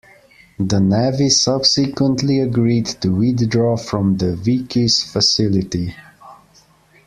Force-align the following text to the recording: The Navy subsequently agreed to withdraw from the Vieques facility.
The 0.57 0.79
Navy 0.79 1.29
subsequently 1.29 2.39
agreed 2.39 2.87
to 3.01 3.09
withdraw 3.09 3.77
from 3.77 4.17
the 4.17 4.33
Vieques 4.35 5.03
facility. 5.05 5.93